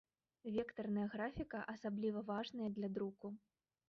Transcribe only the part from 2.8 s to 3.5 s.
друку.